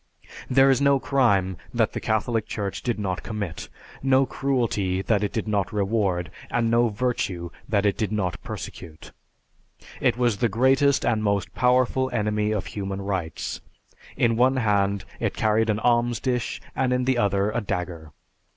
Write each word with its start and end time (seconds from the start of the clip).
There 0.49 0.71
is 0.71 0.81
no 0.81 0.99
crime 0.99 1.57
that 1.75 1.93
the 1.93 1.99
Catholic 1.99 2.47
Church 2.47 2.81
did 2.81 2.97
not 2.97 3.21
commit, 3.21 3.69
no 4.01 4.25
cruelty 4.25 5.03
that 5.03 5.23
it 5.23 5.31
did 5.31 5.47
not 5.47 5.71
reward, 5.71 6.31
and 6.49 6.71
no 6.71 6.89
virtue 6.89 7.51
that 7.69 7.85
it 7.85 7.97
did 7.97 8.11
not 8.11 8.41
persecute. 8.41 9.11
It 9.99 10.17
was 10.17 10.37
the 10.37 10.49
greatest 10.49 11.05
and 11.05 11.23
most 11.23 11.53
powerful 11.53 12.09
enemy 12.11 12.51
of 12.51 12.65
human 12.65 12.99
rights. 13.03 13.61
In 14.17 14.35
one 14.37 14.55
hand, 14.57 15.05
it 15.19 15.35
carried 15.35 15.69
an 15.69 15.77
alms 15.77 16.19
dish, 16.19 16.59
and 16.75 16.91
in 16.91 17.05
the 17.05 17.19
other, 17.19 17.51
a 17.51 17.61
dagger. 17.61 18.11